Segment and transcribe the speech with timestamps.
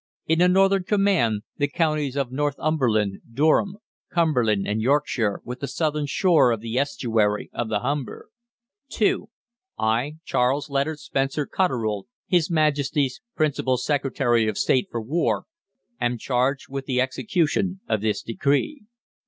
[0.25, 3.77] In the Northern Command, the counties of Northumberland, Durham,
[4.11, 8.29] Cumberland, and Yorkshire, with the southern shore of the estuary of the Humber.
[8.89, 9.29] (2)
[9.77, 15.43] I, Charles Leonard Spencer Cotterell, his Majesty's Principal Secretary of State for War,
[15.99, 18.81] am charged with the execution of this Decree.